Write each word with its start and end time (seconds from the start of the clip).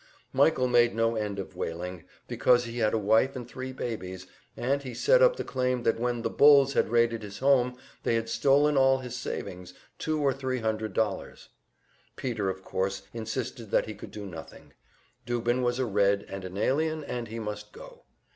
Michael 0.33 0.67
made 0.67 0.95
no 0.95 1.15
end 1.15 1.37
of 1.37 1.55
wailing, 1.55 2.05
because 2.27 2.63
he 2.63 2.79
had 2.79 2.91
a 2.91 2.97
wife 2.97 3.35
and 3.35 3.47
three 3.47 3.71
babies, 3.71 4.25
and 4.57 4.81
he 4.81 4.95
set 4.95 5.21
up 5.21 5.35
the 5.35 5.43
claim 5.43 5.83
that 5.83 5.99
when 5.99 6.23
the 6.23 6.29
"bulls" 6.31 6.73
had 6.73 6.89
raided 6.89 7.21
his 7.21 7.37
home 7.37 7.77
they 8.01 8.15
had 8.15 8.27
stolen 8.27 8.77
all 8.77 8.97
his 8.97 9.15
savings, 9.15 9.75
two 9.99 10.19
or 10.19 10.33
three 10.33 10.57
hundred 10.57 10.93
dollars. 10.93 11.49
Peter, 12.15 12.49
of 12.49 12.63
course, 12.63 13.03
insisted 13.13 13.69
that 13.69 13.85
he 13.85 13.93
could 13.93 14.09
do 14.09 14.25
nothing; 14.25 14.73
Dubin 15.27 15.61
was 15.61 15.77
a 15.77 15.85
Red 15.85 16.25
and 16.27 16.45
an 16.45 16.57
alien, 16.57 17.03
and 17.03 17.27
he 17.27 17.37
must 17.37 17.71
go. 17.71 18.05